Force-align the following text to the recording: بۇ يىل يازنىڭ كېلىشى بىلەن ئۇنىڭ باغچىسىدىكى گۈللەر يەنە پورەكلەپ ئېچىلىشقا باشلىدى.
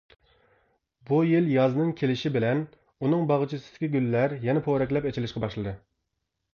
بۇ 1.09 1.19
يىل 1.31 1.49
يازنىڭ 1.57 1.91
كېلىشى 2.01 2.33
بىلەن 2.39 2.65
ئۇنىڭ 3.05 3.29
باغچىسىدىكى 3.35 3.93
گۈللەر 3.99 4.37
يەنە 4.51 4.69
پورەكلەپ 4.71 5.11
ئېچىلىشقا 5.11 5.49
باشلىدى. 5.49 5.81